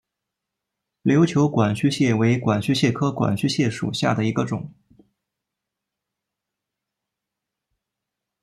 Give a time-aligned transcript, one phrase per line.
[1.03, 4.73] 琉球管须蟹为管须蟹科管须蟹属下的一个种。